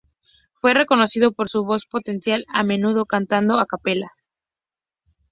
Fue 0.55 0.73
reconocido 0.73 1.31
por 1.31 1.47
su 1.47 1.63
voz 1.63 1.85
potencial, 1.85 2.43
a 2.51 2.63
menudo 2.63 3.05
cantando 3.05 3.59
a 3.59 3.67
capella. 3.67 4.09